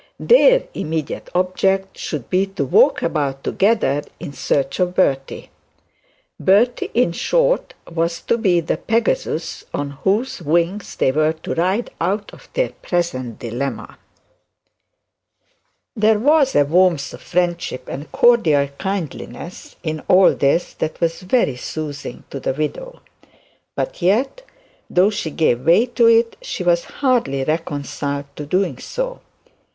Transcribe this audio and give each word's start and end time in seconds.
Their 0.19 0.63
immediate 0.73 1.29
object 1.35 1.95
should 1.95 2.27
be 2.27 2.47
to 2.47 2.65
walk 2.65 3.03
about 3.03 3.43
together 3.43 4.01
in 4.19 4.33
search 4.33 4.79
of 4.79 4.95
Bertie. 4.95 5.51
Bertie, 6.39 6.89
in 6.95 7.11
short, 7.11 7.75
was 7.87 8.19
to 8.21 8.39
be 8.39 8.61
the 8.61 8.77
Pegasus 8.77 9.63
on 9.75 9.91
whose 10.03 10.41
wings 10.41 10.95
they 10.95 11.11
were 11.11 11.33
to 11.43 11.53
ride 11.53 11.91
out 12.01 12.33
of 12.33 12.49
their 12.55 12.69
present 12.81 13.37
dilemma. 13.37 13.99
There 15.95 16.17
was 16.17 16.55
a 16.55 16.65
warmth 16.65 17.13
of 17.13 17.21
friendship 17.21 17.87
and 17.87 18.11
cordial 18.11 18.69
kindness 18.79 19.75
in 19.83 19.99
all 20.07 20.33
this, 20.33 20.73
that 20.73 20.99
was 20.99 21.21
very 21.21 21.57
soothing 21.57 22.23
to 22.31 22.39
the 22.39 22.53
widow; 22.53 23.01
but 23.75 24.01
yet, 24.01 24.41
though 24.89 25.11
she 25.11 25.29
gave 25.29 25.63
way 25.67 25.85
to 25.85 26.07
it, 26.07 26.37
she 26.41 26.63
was 26.63 26.85
hardly 26.85 27.43
reconciled 27.43 28.25
to 28.35 28.47
doing 28.47 28.79
so. 28.79 29.19